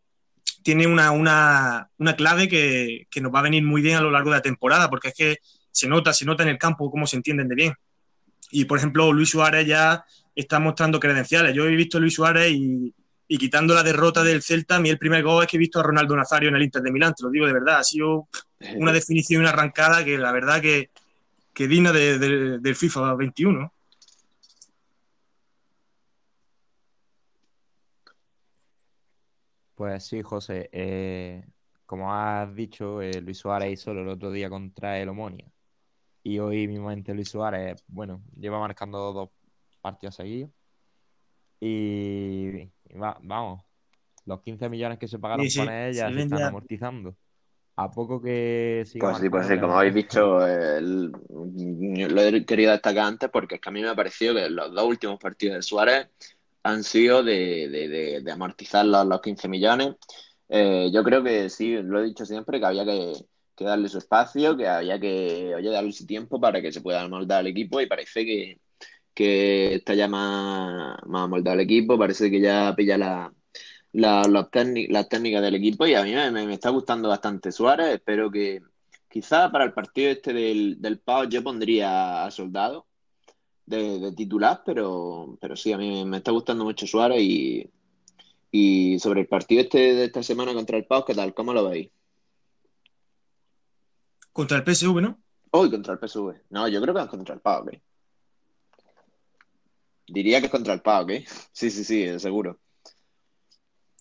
tiene 0.66 0.88
una, 0.88 1.12
una, 1.12 2.16
clave 2.16 2.48
que, 2.48 3.06
que, 3.08 3.20
nos 3.20 3.32
va 3.32 3.38
a 3.38 3.42
venir 3.42 3.62
muy 3.62 3.82
bien 3.82 3.98
a 3.98 4.00
lo 4.00 4.10
largo 4.10 4.30
de 4.30 4.38
la 4.38 4.42
temporada, 4.42 4.90
porque 4.90 5.10
es 5.10 5.14
que 5.14 5.36
se 5.70 5.86
nota, 5.86 6.12
se 6.12 6.24
nota 6.24 6.42
en 6.42 6.48
el 6.48 6.58
campo 6.58 6.90
cómo 6.90 7.06
se 7.06 7.14
entienden 7.14 7.46
de 7.46 7.54
bien. 7.54 7.74
Y 8.50 8.64
por 8.64 8.76
ejemplo, 8.76 9.12
Luis 9.12 9.30
Suárez 9.30 9.64
ya 9.64 10.04
está 10.34 10.58
mostrando 10.58 10.98
credenciales. 10.98 11.54
Yo 11.54 11.66
he 11.66 11.76
visto 11.76 11.98
a 11.98 12.00
Luis 12.00 12.14
Suárez 12.14 12.50
y, 12.50 12.92
quitando 13.28 13.74
la 13.74 13.84
derrota 13.84 14.24
del 14.24 14.42
Celta, 14.42 14.74
a 14.74 14.80
mí 14.80 14.90
el 14.90 14.98
primer 14.98 15.22
gol 15.22 15.44
es 15.44 15.48
que 15.48 15.56
he 15.56 15.60
visto 15.60 15.78
a 15.78 15.84
Ronaldo 15.84 16.16
Nazario 16.16 16.48
en 16.48 16.56
el 16.56 16.64
Inter 16.64 16.82
de 16.82 16.90
Milán, 16.90 17.14
te 17.14 17.22
lo 17.22 17.30
digo 17.30 17.46
de 17.46 17.52
verdad. 17.52 17.78
Ha 17.78 17.84
sido 17.84 18.26
una 18.74 18.90
definición 18.90 19.42
y 19.42 19.44
una 19.44 19.50
arrancada 19.50 20.04
que 20.04 20.18
la 20.18 20.32
verdad 20.32 20.60
que, 20.60 20.90
que 21.54 21.68
digna 21.68 21.92
del 21.92 22.74
FIFA 22.74 23.14
21. 23.14 23.72
Pues 29.76 30.06
sí, 30.06 30.22
José. 30.22 30.68
Eh, 30.72 31.44
como 31.84 32.12
has 32.12 32.52
dicho, 32.54 33.00
eh, 33.02 33.20
Luis 33.20 33.38
Suárez 33.38 33.72
hizo 33.72 33.92
el 33.92 34.08
otro 34.08 34.32
día 34.32 34.48
contra 34.50 34.98
el 34.98 35.10
Omonia 35.10 35.46
y 36.24 36.40
hoy 36.40 36.66
mismamente 36.66 37.14
Luis 37.14 37.28
Suárez, 37.28 37.84
bueno, 37.86 38.20
lleva 38.36 38.58
marcando 38.58 39.12
dos 39.12 39.30
partidos 39.80 40.16
seguidos. 40.16 40.50
Y, 41.60 42.68
vamos, 43.22 43.62
los 44.24 44.40
15 44.40 44.68
millones 44.68 44.98
que 44.98 45.06
se 45.06 45.20
pagaron 45.20 45.46
con 45.54 45.68
ella 45.68 46.12
se 46.12 46.22
están 46.22 46.42
amortizando. 46.42 47.14
A 47.76 47.90
poco 47.90 48.20
que 48.20 48.82
siga 48.86 49.10
Pues 49.10 49.18
sí, 49.18 49.28
pues 49.28 49.46
sí, 49.46 49.60
como 49.60 49.78
habéis 49.78 49.94
visto, 49.94 50.38
lo 50.40 52.22
he 52.22 52.44
querido 52.46 52.72
destacar 52.72 53.04
antes 53.04 53.28
porque 53.30 53.56
es 53.56 53.60
que 53.60 53.68
a 53.68 53.72
mí 53.72 53.82
me 53.82 53.90
ha 53.90 53.94
parecido 53.94 54.34
que 54.34 54.48
los 54.48 54.74
dos 54.74 54.84
últimos 54.84 55.20
partidos 55.20 55.56
de 55.56 55.62
Suárez 55.62 56.08
han 56.66 56.84
sido 56.84 57.22
de, 57.22 58.22
amortizar 58.32 58.84
los, 58.84 59.06
los 59.06 59.20
15 59.20 59.48
millones. 59.48 59.94
Eh, 60.48 60.90
yo 60.92 61.02
creo 61.04 61.22
que 61.22 61.48
sí, 61.50 61.76
lo 61.82 62.00
he 62.00 62.04
dicho 62.06 62.26
siempre, 62.26 62.58
que 62.60 62.66
había 62.66 62.84
que, 62.84 63.12
darle 63.58 63.88
su 63.88 63.98
espacio, 63.98 64.56
que 64.56 64.68
había 64.68 65.00
que 65.00 65.54
darle 65.62 65.92
su 65.92 66.06
tiempo 66.06 66.40
para 66.40 66.60
que 66.60 66.72
se 66.72 66.80
pueda 66.82 67.08
moldar 67.08 67.40
el 67.42 67.48
equipo 67.48 67.80
y 67.80 67.86
parece 67.86 68.24
que, 68.24 68.60
que 69.14 69.74
está 69.76 69.94
ya 69.94 70.08
más, 70.08 70.98
más 71.06 71.30
el 71.46 71.60
equipo, 71.60 71.98
parece 71.98 72.30
que 72.30 72.40
ya 72.40 72.74
pilla 72.76 72.98
la, 72.98 73.32
la, 73.92 74.22
las 74.28 74.50
técnicas 75.08 75.42
del 75.42 75.54
equipo 75.54 75.86
y 75.86 75.94
a 75.94 76.02
mí 76.04 76.12
me, 76.32 76.52
está 76.54 76.70
gustando 76.70 77.08
bastante 77.08 77.52
Suárez, 77.52 77.94
espero 77.94 78.30
que 78.30 78.60
quizá 79.08 79.50
para 79.50 79.64
el 79.64 79.72
partido 79.72 80.10
este 80.10 80.32
del, 80.34 80.80
del 80.80 80.98
Pau 81.00 81.28
yo 81.28 81.42
pondría 81.42 82.24
a 82.26 82.30
Soldado 82.30 82.86
de, 83.66 84.12
titular, 84.12 84.62
pero, 84.64 85.36
pero 85.40 85.56
sí, 85.56 85.72
a 85.72 85.78
mí 85.78 86.04
me 86.04 86.18
está 86.18 86.30
gustando 86.30 86.64
mucho 86.64 86.86
Suárez 86.86 87.20
y, 87.20 87.70
y 88.50 88.98
sobre 88.98 89.22
el 89.22 89.26
partido 89.26 89.62
este 89.62 89.94
de 89.94 90.04
esta 90.04 90.22
semana 90.22 90.54
contra 90.54 90.76
el 90.76 90.86
Pau, 90.86 91.04
¿qué 91.04 91.14
tal? 91.14 91.34
¿Cómo 91.34 91.52
lo 91.52 91.68
veis? 91.68 91.90
Contra 94.32 94.58
el 94.58 94.64
PSV, 94.64 95.00
¿no? 95.00 95.18
Hoy 95.50 95.70
contra 95.70 95.94
el 95.94 95.98
PSV. 95.98 96.34
No, 96.50 96.68
yo 96.68 96.80
creo 96.80 96.94
que 96.94 97.00
es 97.00 97.06
contra 97.08 97.34
el 97.34 97.40
PAOK. 97.40 97.70
Diría 100.08 100.40
que 100.40 100.46
es 100.46 100.52
contra 100.52 100.74
el 100.74 100.82
PAOK, 100.82 101.10
¿eh? 101.10 101.24
Sí, 101.52 101.70
sí, 101.70 101.84
sí, 101.84 102.18
seguro. 102.20 102.58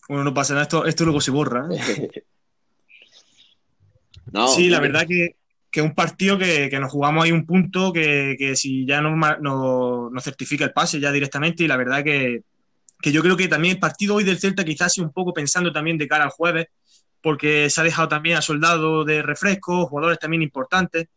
Bueno, 0.07 0.23
no 0.23 0.33
pasa 0.33 0.53
nada, 0.53 0.63
esto, 0.63 0.85
esto 0.85 1.03
luego 1.05 1.21
se 1.21 1.31
borra. 1.31 1.67
¿eh? 1.71 2.09
no, 4.31 4.47
sí, 4.49 4.69
la 4.69 4.79
verdad 4.79 5.07
que, 5.07 5.37
que 5.75 5.81
es 5.81 5.85
un 5.85 5.93
partido 5.93 6.37
que, 6.37 6.69
nos 6.79 6.89
jugamos 6.89 7.25
ahí 7.25 7.33
un 7.33 7.45
punto 7.45 7.91
que, 7.91 8.37
que 8.39 8.55
si 8.55 8.85
ya 8.85 9.01
nos, 9.01 9.17
no 9.41 10.09
certifica 10.21 10.63
el 10.63 10.71
pase 10.71 11.01
ya 11.01 11.11
directamente 11.11 11.65
y 11.65 11.67
la 11.67 11.75
verdad 11.75 12.01
que, 12.01 12.43
que 13.01 13.11
yo 13.11 13.21
creo 13.21 13.35
que 13.35 13.49
también 13.49 13.73
el 13.73 13.79
partido 13.81 14.15
hoy 14.15 14.23
del 14.23 14.39
Celta 14.39 14.63
quizás 14.63 14.93
sea 14.93 15.03
un 15.03 15.11
poco 15.11 15.33
pensando 15.33 15.73
también 15.73 15.97
de 15.97 16.07
cara 16.07 16.23
al 16.23 16.29
jueves, 16.29 16.67
porque 17.21 17.69
se 17.69 17.81
ha 17.81 17.83
dejado 17.83 18.07
también 18.07 18.37
a 18.37 18.41
Soldado 18.41 19.03
de 19.03 19.21
refresco, 19.21 19.85
jugadores 19.85 20.17
también 20.17 20.43
importantes. 20.43 21.09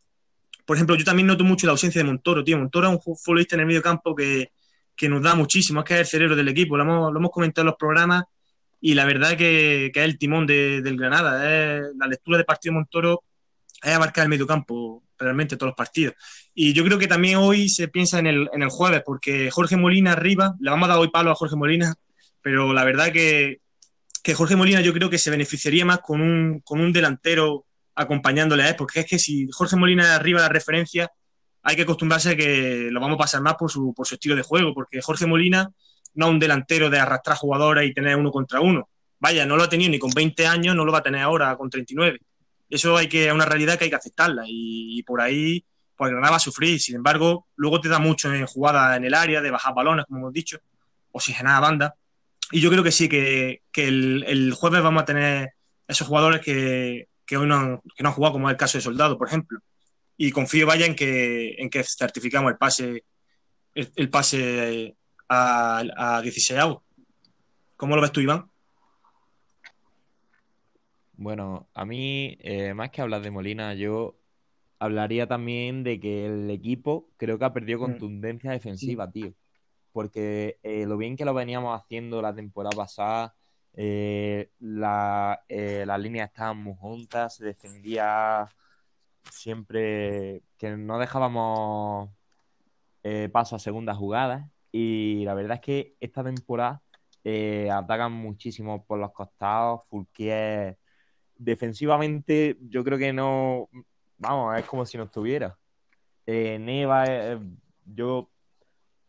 Por 0.66 0.76
ejemplo, 0.76 0.96
yo 0.96 1.04
también 1.04 1.28
noto 1.28 1.44
mucho 1.44 1.68
la 1.68 1.70
ausencia 1.74 2.00
de 2.00 2.08
Montoro, 2.08 2.42
tío. 2.42 2.58
Montoro 2.58 2.88
es 2.88 2.94
un 3.06 3.16
futbolista 3.16 3.54
en 3.54 3.60
el 3.60 3.66
medio 3.66 3.80
campo 3.80 4.12
que, 4.12 4.50
que 4.96 5.08
nos 5.08 5.22
da 5.22 5.36
muchísimo, 5.36 5.82
es 5.82 5.86
que 5.86 5.94
es 5.94 6.00
el 6.00 6.06
cerebro 6.06 6.34
del 6.34 6.48
equipo, 6.48 6.76
lo 6.76 6.82
hemos, 6.82 7.12
lo 7.12 7.18
hemos 7.20 7.30
comentado 7.30 7.62
en 7.62 7.66
los 7.66 7.76
programas 7.76 8.24
y 8.80 8.94
la 8.94 9.04
verdad 9.04 9.36
que, 9.36 9.92
que 9.94 10.00
es 10.00 10.04
el 10.04 10.18
timón 10.18 10.48
de, 10.48 10.82
del 10.82 10.96
Granada. 10.96 11.38
La 11.96 12.08
lectura 12.08 12.38
de 12.38 12.44
partido 12.44 12.72
de 12.72 12.80
Montoro 12.80 13.22
es 13.82 13.92
abarcar 13.92 14.24
el 14.24 14.28
medio 14.28 14.46
campo 14.46 15.02
realmente 15.18 15.56
todos 15.56 15.70
los 15.70 15.76
partidos. 15.76 16.14
Y 16.54 16.72
yo 16.72 16.84
creo 16.84 16.98
que 16.98 17.06
también 17.06 17.36
hoy 17.36 17.68
se 17.68 17.88
piensa 17.88 18.18
en 18.18 18.26
el, 18.26 18.48
en 18.52 18.62
el 18.62 18.68
jueves, 18.68 19.02
porque 19.04 19.50
Jorge 19.50 19.76
Molina 19.76 20.12
arriba, 20.12 20.54
le 20.60 20.70
vamos 20.70 20.88
a 20.88 20.92
dar 20.92 20.98
hoy 20.98 21.10
palo 21.10 21.30
a 21.30 21.34
Jorge 21.34 21.56
Molina, 21.56 21.94
pero 22.40 22.72
la 22.72 22.84
verdad 22.84 23.12
que, 23.12 23.60
que 24.22 24.34
Jorge 24.34 24.56
Molina 24.56 24.80
yo 24.80 24.92
creo 24.92 25.10
que 25.10 25.18
se 25.18 25.30
beneficiaría 25.30 25.84
más 25.84 26.00
con 26.00 26.20
un, 26.20 26.60
con 26.60 26.80
un 26.80 26.92
delantero 26.92 27.66
acompañándole 27.94 28.62
a 28.62 28.68
él, 28.70 28.76
porque 28.76 29.00
es 29.00 29.06
que 29.06 29.18
si 29.18 29.48
Jorge 29.50 29.76
Molina 29.76 30.14
arriba 30.14 30.40
la 30.40 30.48
referencia, 30.48 31.10
hay 31.62 31.76
que 31.76 31.82
acostumbrarse 31.82 32.30
a 32.30 32.36
que 32.36 32.88
lo 32.90 33.00
vamos 33.00 33.16
a 33.16 33.18
pasar 33.18 33.42
más 33.42 33.54
por 33.54 33.70
su, 33.70 33.92
por 33.92 34.06
su 34.06 34.14
estilo 34.14 34.36
de 34.36 34.42
juego, 34.42 34.72
porque 34.72 35.02
Jorge 35.02 35.26
Molina 35.26 35.70
no 36.14 36.26
es 36.26 36.32
un 36.32 36.38
delantero 36.38 36.90
de 36.90 36.98
arrastrar 36.98 37.36
jugadores 37.36 37.88
y 37.88 37.92
tener 37.92 38.16
uno 38.16 38.30
contra 38.30 38.60
uno. 38.60 38.88
Vaya, 39.20 39.44
no 39.44 39.56
lo 39.56 39.64
ha 39.64 39.68
tenido 39.68 39.90
ni 39.90 39.98
con 39.98 40.10
20 40.10 40.46
años, 40.46 40.76
no 40.76 40.84
lo 40.84 40.92
va 40.92 40.98
a 40.98 41.02
tener 41.02 41.22
ahora 41.22 41.56
con 41.56 41.68
39. 41.68 42.20
Eso 42.68 42.96
hay 42.96 43.08
que, 43.08 43.26
es 43.26 43.32
una 43.32 43.46
realidad 43.46 43.78
que 43.78 43.84
hay 43.84 43.90
que 43.90 43.96
aceptarla 43.96 44.42
y, 44.46 45.02
por 45.04 45.20
ahí 45.20 45.64
pues 45.96 46.10
Granada 46.12 46.32
va 46.32 46.36
a 46.36 46.40
sufrir. 46.40 46.80
Sin 46.80 46.96
embargo, 46.96 47.48
luego 47.56 47.80
te 47.80 47.88
da 47.88 47.98
mucho 47.98 48.32
en 48.32 48.46
jugada 48.46 48.96
en 48.96 49.04
el 49.04 49.14
área, 49.14 49.40
de 49.40 49.50
bajar 49.50 49.74
balones, 49.74 50.06
como 50.06 50.20
hemos 50.20 50.32
dicho, 50.32 50.58
oxigenar 51.10 51.60
banda. 51.60 51.94
Y 52.52 52.60
yo 52.60 52.70
creo 52.70 52.84
que 52.84 52.92
sí, 52.92 53.08
que, 53.08 53.62
el, 53.74 54.52
jueves 54.56 54.82
vamos 54.82 55.02
a 55.02 55.06
tener 55.06 55.54
esos 55.88 56.06
jugadores 56.06 56.40
que, 56.40 57.08
hoy 57.36 57.46
no 57.46 57.56
han, 57.56 57.80
que 57.96 58.02
no 58.02 58.10
han 58.10 58.14
jugado, 58.14 58.34
como 58.34 58.48
es 58.48 58.52
el 58.52 58.58
caso 58.58 58.78
de 58.78 58.82
Soldado, 58.82 59.18
por 59.18 59.26
ejemplo. 59.26 59.58
Y 60.16 60.30
confío, 60.30 60.66
vaya, 60.66 60.86
en 60.86 60.94
que, 60.94 61.56
en 61.58 61.68
que 61.68 61.82
certificamos 61.82 62.52
el 62.52 62.58
pase, 62.58 63.04
el, 63.74 64.10
pase 64.10 64.96
a, 65.28 65.82
a 65.96 66.22
16 66.22 66.60
¿Cómo 67.76 67.96
lo 67.96 68.02
ves 68.02 68.12
tú, 68.12 68.20
Iván? 68.20 68.48
Bueno, 71.18 71.68
a 71.74 71.84
mí, 71.84 72.38
eh, 72.42 72.74
más 72.74 72.90
que 72.90 73.02
hablar 73.02 73.22
de 73.22 73.32
Molina, 73.32 73.74
yo 73.74 74.20
hablaría 74.78 75.26
también 75.26 75.82
de 75.82 75.98
que 75.98 76.26
el 76.26 76.48
equipo 76.48 77.10
creo 77.16 77.40
que 77.40 77.44
ha 77.44 77.52
perdido 77.52 77.80
mm. 77.80 77.82
contundencia 77.82 78.52
defensiva, 78.52 79.10
tío. 79.10 79.34
Porque 79.92 80.60
eh, 80.62 80.86
lo 80.86 80.96
bien 80.96 81.16
que 81.16 81.24
lo 81.24 81.34
veníamos 81.34 81.76
haciendo 81.76 82.22
la 82.22 82.32
temporada 82.32 82.76
pasada, 82.76 83.34
eh, 83.74 84.52
la, 84.60 85.42
las 85.48 86.00
líneas 86.00 86.28
estaban 86.28 86.62
muy 86.62 86.74
juntas, 86.76 87.34
se 87.34 87.46
defendía 87.46 88.48
siempre 89.28 90.42
que 90.56 90.76
no 90.76 91.00
dejábamos 91.00 92.10
paso 93.32 93.56
a 93.56 93.58
segundas 93.58 93.96
jugadas. 93.96 94.48
Y 94.70 95.24
la 95.24 95.34
verdad 95.34 95.56
es 95.56 95.62
que 95.62 95.96
esta 95.98 96.22
temporada 96.22 96.80
atacan 97.72 98.12
muchísimo 98.12 98.84
por 98.84 99.00
los 99.00 99.10
costados. 99.10 99.80
Fulquier 99.88 100.78
defensivamente 101.38 102.58
yo 102.68 102.84
creo 102.84 102.98
que 102.98 103.12
no, 103.12 103.68
vamos, 104.18 104.58
es 104.58 104.64
como 104.66 104.84
si 104.84 104.98
no 104.98 105.04
estuviera. 105.04 105.56
Eh, 106.26 106.58
Neva, 106.58 107.04
eh, 107.06 107.38
yo 107.86 108.30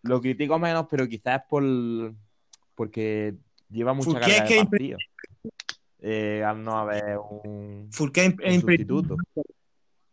lo 0.04 0.22
critico 0.22 0.58
menos, 0.58 0.86
pero 0.90 1.08
quizás 1.08 1.42
es 1.42 1.48
por 1.50 1.64
porque 2.76 3.36
lleva 3.70 3.94
mucha 3.94 4.20
carga 4.20 4.46
de 4.46 4.66
partido. 4.66 4.98
Eh, 6.02 6.42
al 6.46 6.64
no 6.64 6.78
haber 6.78 7.18
un, 7.18 7.90
sustituto. 7.92 9.18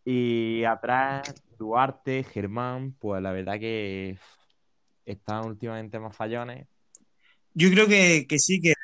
Y 0.04 0.64
atrás, 0.64 1.32
Duarte, 1.56 2.25
Germán, 2.25 2.96
pues 2.99 3.23
la 3.23 3.30
verdad 3.30 3.61
que 3.61 4.18
están 5.04 5.46
últimamente 5.46 6.00
más 6.00 6.16
fallones. 6.16 6.66
Yo 7.54 7.70
creo 7.70 7.87
que, 7.87 8.26
que 8.28 8.38
sí, 8.38 8.61
que 8.61 8.75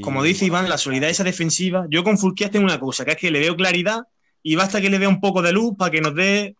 como 0.00 0.22
dice 0.22 0.44
Iván, 0.44 0.68
la 0.68 0.78
solidez 0.78 1.12
esa 1.12 1.24
defensiva. 1.24 1.86
Yo 1.90 2.04
con 2.04 2.18
Fulquias 2.18 2.50
tengo 2.50 2.64
una 2.64 2.80
cosa, 2.80 3.04
que 3.04 3.12
es 3.12 3.16
que 3.16 3.30
le 3.30 3.40
veo 3.40 3.56
claridad 3.56 4.02
y 4.42 4.56
basta 4.56 4.80
que 4.80 4.90
le 4.90 4.98
vea 4.98 5.08
un 5.08 5.20
poco 5.20 5.42
de 5.42 5.52
luz 5.52 5.74
para 5.76 5.90
que 5.90 6.00
nos 6.00 6.14
dé 6.14 6.54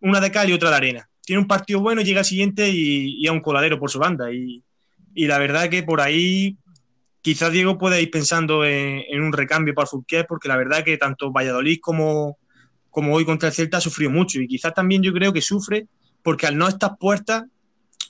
una 0.00 0.20
de 0.20 0.30
cal 0.30 0.48
y 0.48 0.52
otra 0.52 0.70
de 0.70 0.76
arena. 0.76 1.10
Tiene 1.22 1.42
un 1.42 1.48
partido 1.48 1.80
bueno, 1.80 2.00
llega 2.00 2.20
al 2.20 2.24
siguiente 2.24 2.70
y, 2.70 3.26
a 3.26 3.32
un 3.32 3.40
coladero 3.40 3.78
por 3.78 3.90
su 3.90 3.98
banda. 3.98 4.32
Y, 4.32 4.62
la 5.14 5.38
verdad 5.38 5.68
que 5.68 5.82
por 5.82 6.00
ahí 6.00 6.56
quizás 7.20 7.52
Diego 7.52 7.76
pueda 7.76 8.00
ir 8.00 8.10
pensando 8.10 8.64
en, 8.64 9.20
un 9.20 9.32
recambio 9.32 9.74
para 9.74 9.86
Fulquier, 9.86 10.26
porque 10.26 10.48
la 10.48 10.56
verdad 10.56 10.84
que 10.84 10.96
tanto 10.96 11.32
Valladolid 11.32 11.80
como, 11.80 12.38
como 12.88 13.14
hoy 13.14 13.24
contra 13.24 13.48
el 13.48 13.54
Celta 13.54 13.78
ha 13.78 13.80
sufrido 13.80 14.10
mucho. 14.10 14.40
Y 14.40 14.46
quizás 14.46 14.72
también 14.72 15.02
yo 15.02 15.12
creo 15.12 15.32
que 15.32 15.42
sufre 15.42 15.86
porque 16.22 16.46
al 16.46 16.56
no 16.56 16.68
estar 16.68 16.96
puerta, 16.98 17.46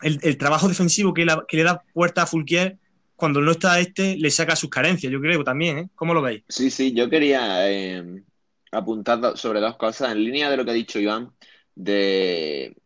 el, 0.03 0.37
trabajo 0.37 0.69
defensivo 0.69 1.13
que, 1.13 1.27
que 1.49 1.57
le 1.57 1.65
da 1.65 1.83
puerta 1.93 2.23
a 2.23 2.27
Fulquier 2.27 2.79
cuando 3.19 3.41
no 3.41 3.51
está 3.51 3.81
este, 3.81 4.17
le 4.17 4.31
saca 4.31 4.55
sus 4.55 4.71
carencias, 4.71 5.13
yo 5.13 5.21
creo 5.21 5.43
también, 5.43 5.79
¿eh? 5.79 5.91
¿Cómo 5.97 6.15
lo 6.15 6.23
veis? 6.23 6.45
Sí, 6.49 6.71
sí, 6.71 6.93
yo 6.93 7.11
quería 7.11 7.69
eh, 7.69 8.23
apuntar 8.71 9.37
sobre 9.37 9.59
dos 9.59 9.77
cosas 9.77 10.13
en 10.13 10.23
línea 10.23 10.49
de 10.49 10.57
lo 10.57 10.65
que 10.65 10.71
ha 10.71 10.75
dicho 10.75 11.01
Iván, 11.01 11.33
de, 11.75 12.77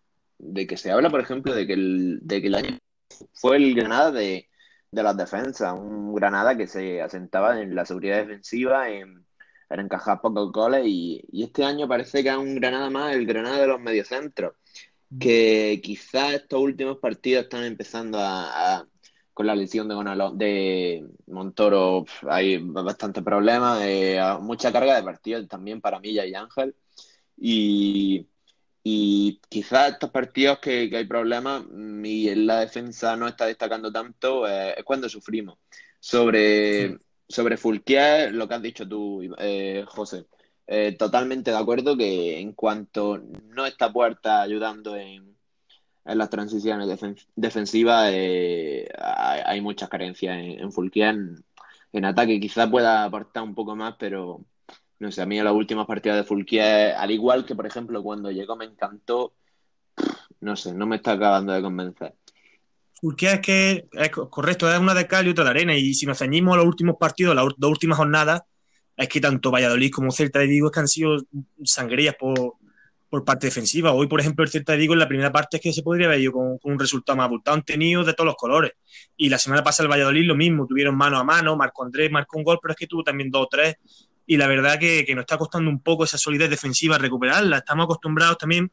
que 0.66 0.76
se 0.78 0.90
habla, 0.90 1.10
por 1.10 1.20
ejemplo, 1.20 1.54
de 1.54 1.66
que 1.66 1.74
el, 1.74 2.18
de 2.22 2.40
que 2.40 2.46
el 2.46 2.54
año 2.54 2.78
fue 3.34 3.58
el 3.58 3.74
Granada 3.74 4.10
de, 4.10 4.48
las 4.90 5.14
defensas, 5.18 5.74
un 5.74 6.14
Granada 6.14 6.56
que 6.56 6.66
se 6.66 7.02
asentaba 7.02 7.60
en 7.60 7.74
la 7.74 7.84
seguridad 7.84 8.16
defensiva, 8.16 8.88
en, 8.88 9.26
encajar 9.68 10.22
pocos 10.22 10.50
goles, 10.50 10.86
y, 10.86 11.22
este 11.44 11.62
año 11.62 11.86
parece 11.86 12.22
que 12.22 12.30
es 12.30 12.36
un 12.36 12.54
Granada 12.54 12.88
más, 12.88 13.14
el 13.14 13.26
Granada 13.26 13.60
de 13.60 13.66
los 13.66 13.80
mediocentros, 13.80 14.54
que 15.20 15.78
quizás 15.84 16.32
estos 16.32 16.58
últimos 16.58 16.96
partidos 17.00 17.44
están 17.44 17.64
empezando 17.64 18.18
a 18.18 18.86
con 19.32 19.46
la 19.46 19.54
lesión 19.54 19.88
de, 19.88 19.94
de 20.34 21.06
Montoro 21.26 22.04
hay 22.28 22.58
bastante 22.58 23.22
problemas, 23.22 23.80
eh, 23.82 24.20
mucha 24.40 24.72
carga 24.72 24.96
de 24.96 25.02
partidos 25.02 25.48
también 25.48 25.80
para 25.80 26.00
Milla 26.00 26.26
y 26.26 26.34
Ángel. 26.34 26.74
Y, 27.36 28.26
y 28.82 29.40
quizás 29.48 29.92
estos 29.92 30.10
partidos 30.10 30.58
que, 30.58 30.90
hay 30.94 31.06
problemas 31.06 31.64
y 32.04 32.28
en 32.28 32.46
la 32.46 32.60
defensa 32.60 33.16
no 33.16 33.26
está 33.28 33.46
destacando 33.46 33.90
tanto, 33.90 34.46
eh, 34.46 34.74
es 34.76 34.84
cuando 34.84 35.08
sufrimos. 35.08 35.58
Sobre, 35.98 36.98
sobre 37.28 37.56
Fulquier, 37.56 38.34
lo 38.34 38.48
que 38.48 38.54
has 38.54 38.62
dicho 38.62 38.88
tú, 38.88 39.22
eh, 39.38 39.84
José, 39.86 40.26
totalmente 40.98 41.50
de 41.50 41.56
acuerdo 41.56 41.96
que 41.96 42.38
en 42.40 42.52
cuanto 42.52 43.18
no 43.18 43.66
está 43.66 43.92
Puerta 43.92 44.42
ayudando 44.42 44.96
en 44.96 45.36
en 46.04 46.18
las 46.18 46.30
transiciones 46.30 46.88
defensivas 47.36 48.10
eh, 48.12 48.88
hay, 48.98 49.60
muchas 49.60 49.88
carencias 49.88 50.36
en, 50.36 50.58
en 50.60 51.44
En, 51.92 52.04
ataque 52.04 52.40
quizás 52.40 52.68
pueda 52.68 53.04
aportar 53.04 53.42
un 53.42 53.54
poco 53.54 53.76
más, 53.76 53.94
pero 53.98 54.40
no 54.98 55.12
sé, 55.12 55.22
a 55.22 55.26
mí 55.26 55.38
en 55.38 55.44
las 55.44 55.54
últimas 55.54 55.86
partidas 55.86 56.18
de 56.18 56.24
Fulquier, 56.24 56.94
al 56.94 57.10
igual 57.10 57.44
que 57.44 57.54
por 57.54 57.66
ejemplo 57.66 58.02
cuando 58.02 58.30
llegó 58.30 58.56
me 58.56 58.64
encantó, 58.64 59.34
no 60.40 60.56
sé, 60.56 60.72
no 60.74 60.86
me 60.86 60.96
está 60.96 61.12
acabando 61.12 61.52
de 61.52 61.62
convencer. 61.62 62.14
Fulquier 63.00 63.34
es 63.34 63.40
que 63.40 63.88
es 63.92 64.10
correcto, 64.10 64.72
es 64.72 64.78
una 64.78 64.94
de 64.94 65.06
cal 65.06 65.26
y 65.26 65.30
otra 65.30 65.44
de 65.44 65.50
arena, 65.50 65.76
y 65.76 65.94
si 65.94 66.06
nos 66.06 66.18
ceñimos 66.18 66.54
a 66.54 66.58
los 66.58 66.66
últimos 66.66 66.96
partidos, 66.96 67.34
las 67.34 67.46
dos 67.56 67.70
últimas 67.70 67.98
jornadas, 67.98 68.42
es 68.96 69.08
que 69.08 69.20
tanto 69.20 69.50
Valladolid 69.50 69.90
como 69.90 70.10
Celta 70.10 70.38
de 70.38 70.46
Vigo 70.46 70.66
es 70.66 70.72
que 70.72 70.80
han 70.80 70.88
sido 70.88 71.16
sangrías 71.64 72.14
por, 72.16 72.56
por 73.12 73.26
parte 73.26 73.48
defensiva. 73.48 73.92
Hoy, 73.92 74.06
por 74.06 74.20
ejemplo, 74.20 74.42
el 74.42 74.50
Celta 74.50 74.72
de 74.72 74.78
Vigo 74.78 74.94
en 74.94 74.98
la 74.98 75.06
primera 75.06 75.30
parte 75.30 75.58
es 75.58 75.62
que 75.62 75.70
se 75.74 75.82
podría 75.82 76.06
haber 76.06 76.20
ido 76.20 76.32
con, 76.32 76.58
un 76.62 76.78
resultado 76.78 77.14
más 77.14 77.26
abultado. 77.26 77.54
Han 77.54 77.62
tenido 77.62 78.04
de 78.04 78.14
todos 78.14 78.24
los 78.24 78.36
colores. 78.36 78.72
Y 79.18 79.28
la 79.28 79.36
semana 79.36 79.62
pasada 79.62 79.84
el 79.84 79.90
Valladolid 79.92 80.24
lo 80.24 80.34
mismo. 80.34 80.66
Tuvieron 80.66 80.96
mano 80.96 81.18
a 81.18 81.22
mano, 81.22 81.54
Marco 81.54 81.84
Andrés 81.84 82.10
marcó 82.10 82.38
un 82.38 82.44
gol, 82.44 82.58
pero 82.62 82.72
es 82.72 82.78
que 82.78 82.86
tuvo 82.86 83.04
también 83.04 83.30
dos 83.30 83.42
o 83.42 83.48
tres. 83.50 83.76
Y 84.26 84.38
la 84.38 84.46
verdad 84.46 84.78
que, 84.78 85.04
que 85.04 85.14
nos 85.14 85.24
está 85.24 85.36
costando 85.36 85.68
un 85.68 85.82
poco 85.82 86.04
esa 86.04 86.16
solidez 86.16 86.48
defensiva 86.48 86.96
recuperarla. 86.96 87.58
Estamos 87.58 87.84
acostumbrados 87.84 88.38
también, 88.38 88.72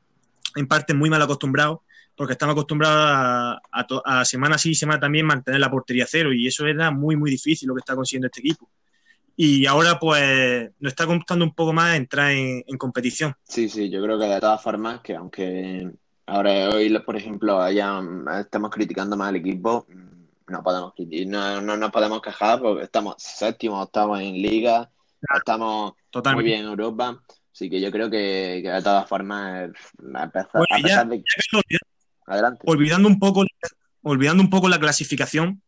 en 0.56 0.68
parte 0.70 0.94
muy 0.94 1.10
mal 1.10 1.22
acostumbrados, 1.22 1.80
porque 2.16 2.32
estamos 2.32 2.54
acostumbrados 2.54 3.60
a, 3.74 3.88
a, 4.06 4.24
semana 4.24 4.58
sí 4.58 4.70
y 4.70 4.76
semana 4.76 5.02
también 5.02 5.26
mantener 5.26 5.60
la 5.60 5.70
portería 5.70 6.06
cero. 6.08 6.32
Y 6.32 6.48
eso 6.48 6.66
era 6.66 6.92
muy, 6.92 7.18
muy 7.18 7.30
difícil 7.30 7.68
lo 7.68 7.76
que 7.76 7.80
está 7.80 7.94
consiguiendo 7.94 8.28
este 8.28 8.40
equipo. 8.40 8.70
Y 9.42 9.66
ahora 9.68 9.98
pues 9.98 10.70
nos 10.80 10.92
está 10.92 11.08
costando 11.08 11.46
un 11.46 11.56
poco 11.56 11.72
más 11.72 11.96
entrar 11.96 12.32
en, 12.32 12.62
competición. 12.78 13.34
Sí, 13.46 13.70
sí, 13.70 13.90
yo 13.90 14.04
creo 14.04 14.20
que 14.20 14.26
de 14.26 14.42
todas 14.42 14.62
formas 14.62 15.00
que 15.00 15.16
aunque 15.16 15.90
ahora 16.26 16.72
hoy, 16.72 16.90
por 17.06 17.16
ejemplo, 17.16 17.66
estamos 17.66 18.70
criticando 18.70 19.16
más 19.16 19.30
al 19.30 19.38
equipo, 19.38 19.88
no 20.50 20.62
podemos 20.62 20.94
no, 21.28 21.62
no 21.62 21.78
nos 21.78 21.90
podemos 21.90 22.22
quejar 22.22 22.60
porque 22.60 22.84
estamos 22.84 23.16
séptimos, 23.18 23.86
estamos 23.86 24.20
en 24.20 24.34
liga, 24.42 24.92
estamos 25.34 25.94
muy 26.34 26.44
bien 26.44 26.60
en 26.60 26.66
Europa. 26.66 27.24
Así 27.54 27.70
que 27.70 27.80
yo 27.80 27.92
creo 27.92 28.10
que, 28.10 28.62
de 28.62 28.82
todas 28.84 29.08
formas, 29.08 29.70
a 30.16 30.30
pesar, 30.30 31.08
de... 31.08 31.24
Adelante. 32.26 32.64
Olvidando 32.66 33.08
un 33.08 33.20
poco, 33.20 33.46
olvidando 34.02 34.44
un 34.44 34.50
poco 34.50 34.68
la 34.68 34.82
clasificación, 34.82 35.62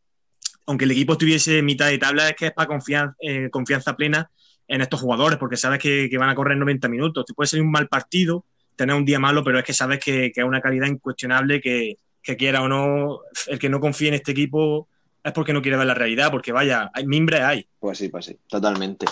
aunque 0.71 0.85
el 0.85 0.91
equipo 0.91 1.13
estuviese 1.13 1.61
mitad 1.61 1.87
de 1.87 1.97
tabla, 1.97 2.29
es 2.29 2.35
que 2.35 2.47
es 2.47 2.53
para 2.53 2.67
confianza, 2.67 3.15
eh, 3.19 3.49
confianza 3.49 3.95
plena 3.95 4.31
en 4.69 4.79
estos 4.79 5.01
jugadores, 5.01 5.37
porque 5.37 5.57
sabes 5.57 5.79
que, 5.79 6.09
van 6.17 6.29
a 6.29 6.35
correr 6.35 6.57
90 6.57 6.87
minutos. 6.87 7.25
Te 7.25 7.33
puede 7.33 7.47
ser 7.47 7.61
un 7.61 7.69
mal 7.69 7.89
partido, 7.89 8.45
tener 8.77 8.95
un 8.95 9.03
día 9.03 9.19
malo, 9.19 9.43
pero 9.43 9.59
es 9.59 9.65
que 9.65 9.73
sabes 9.73 9.99
que, 9.99 10.31
que 10.33 10.39
es 10.39 10.47
una 10.47 10.61
calidad 10.61 10.87
incuestionable 10.87 11.59
que, 11.59 11.97
quiera 12.37 12.61
o 12.61 12.69
no, 12.69 13.19
el 13.47 13.59
que 13.59 13.67
no 13.67 13.81
confíe 13.81 14.07
en 14.07 14.13
este 14.13 14.31
equipo 14.31 14.87
es 15.21 15.33
porque 15.33 15.51
no 15.51 15.61
quiere 15.61 15.77
ver 15.77 15.87
la 15.87 15.93
realidad, 15.93 16.31
porque 16.31 16.53
vaya, 16.53 16.89
hay 16.93 17.05
mimbres 17.05 17.41
hay. 17.41 17.67
Pues 17.77 17.97
sí, 17.97 18.07
pues 18.07 18.25
sí, 18.25 18.37
totalmente. 18.47 19.05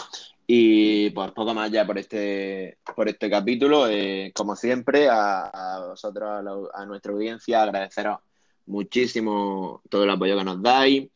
Y 0.47 1.09
pues 1.09 1.31
poco 1.31 1.53
más 1.53 1.69
ya 1.69 1.85
por 1.85 1.97
este, 1.97 2.77
por 2.95 3.09
este 3.09 3.29
capítulo. 3.29 3.89
Eh, 3.89 4.31
como 4.33 4.55
siempre, 4.55 5.09
a, 5.11 5.83
vosotros, 5.89 6.71
a, 6.73 6.85
nuestra 6.85 7.11
audiencia, 7.11 7.61
agradeceros 7.61 8.19
muchísimo 8.65 9.81
todo 9.89 10.05
el 10.05 10.09
apoyo 10.09 10.37
que 10.37 10.43
nos 10.45 10.61
dais. 10.61 11.09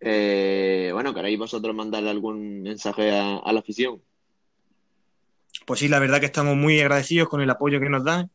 Eh, 0.00 0.90
bueno, 0.92 1.12
¿queréis 1.12 1.38
vosotros 1.38 1.74
mandarle 1.74 2.10
algún 2.10 2.62
mensaje 2.62 3.10
a, 3.10 3.52
la 3.52 3.60
afición? 3.60 4.00
Pues 5.66 5.80
sí, 5.80 5.88
la 5.88 5.98
verdad 5.98 6.20
que 6.20 6.26
estamos 6.26 6.56
muy 6.56 6.80
agradecidos 6.80 7.28
con 7.28 7.40
el 7.40 7.50
apoyo 7.50 7.80
que 7.80 7.88
nos 7.88 8.04
dan 8.04 8.30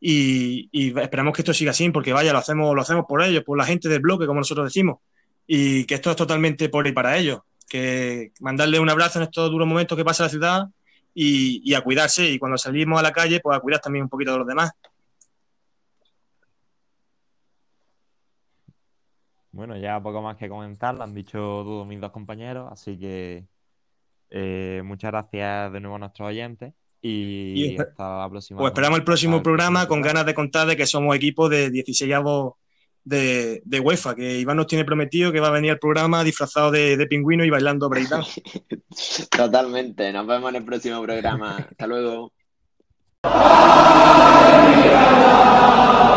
y, 0.00 0.68
esperamos 1.00 1.34
que 1.34 1.42
esto 1.42 1.54
siga 1.54 1.72
así, 1.72 1.88
porque 1.90 2.12
vaya, 2.12 2.32
lo 2.32 2.38
hacemos, 2.38 2.74
lo 2.74 2.82
hacemos 2.82 3.06
por 3.06 3.22
ellos, 3.22 3.42
por 3.42 3.58
la 3.58 3.64
gente 3.64 3.88
del 3.88 4.00
bloque, 4.00 4.26
como 4.26 4.40
nosotros 4.40 4.66
decimos, 4.66 4.98
y 5.46 5.84
que 5.86 5.94
esto 5.94 6.10
es 6.10 6.16
totalmente 6.16 6.68
por 6.68 6.86
y 6.86 6.92
para 6.92 7.16
ellos. 7.16 7.40
Que 7.68 8.32
mandarle 8.40 8.80
un 8.80 8.88
abrazo 8.88 9.18
en 9.18 9.24
estos 9.24 9.50
duros 9.50 9.66
momentos 9.66 9.96
que 9.96 10.04
pasa 10.04 10.24
la 10.24 10.28
ciudad 10.30 10.68
y, 11.14 11.60
y 11.64 11.74
a 11.74 11.80
cuidarse, 11.80 12.30
y 12.30 12.38
cuando 12.38 12.58
salimos 12.58 12.98
a 12.98 13.02
la 13.02 13.12
calle, 13.12 13.40
pues 13.40 13.56
a 13.56 13.60
cuidar 13.60 13.80
también 13.80 14.04
un 14.04 14.08
poquito 14.08 14.32
de 14.32 14.38
los 14.38 14.46
demás. 14.46 14.70
Bueno, 19.58 19.76
ya 19.76 20.00
poco 20.00 20.22
más 20.22 20.36
que 20.36 20.48
comentar, 20.48 20.94
lo 20.94 21.02
han 21.02 21.12
dicho 21.12 21.36
todos 21.36 21.84
mis 21.84 22.00
dos 22.00 22.12
compañeros, 22.12 22.68
así 22.70 22.96
que 22.96 23.44
eh, 24.30 24.82
muchas 24.84 25.10
gracias 25.10 25.72
de 25.72 25.80
nuevo 25.80 25.96
a 25.96 25.98
nuestros 25.98 26.28
oyentes 26.28 26.74
y, 27.02 27.76
hasta 27.76 28.20
la 28.20 28.30
próxima. 28.30 28.60
Pues 28.60 28.70
esperamos 28.70 29.00
el 29.00 29.04
próximo 29.04 29.42
programa 29.42 29.88
con 29.88 30.00
ganas 30.00 30.24
de 30.26 30.34
contar 30.34 30.68
de 30.68 30.76
que 30.76 30.86
somos 30.86 31.16
equipo 31.16 31.48
de 31.48 31.70
16 31.70 32.14
de, 33.02 33.60
de 33.64 33.80
UEFA, 33.80 34.14
que 34.14 34.38
Iván 34.38 34.58
nos 34.58 34.68
tiene 34.68 34.84
prometido 34.84 35.32
que 35.32 35.40
va 35.40 35.48
a 35.48 35.50
venir 35.50 35.72
al 35.72 35.80
programa 35.80 36.22
disfrazado 36.22 36.70
de, 36.70 37.04
pingüino 37.10 37.44
y 37.44 37.50
bailando 37.50 37.88
breakdance. 37.88 38.40
Totalmente, 39.36 40.12
nos 40.12 40.24
vemos 40.24 40.50
en 40.50 40.56
el 40.56 40.64
próximo 40.64 41.02
programa. 41.02 41.66
Hasta 41.68 41.86
luego. 41.88 42.32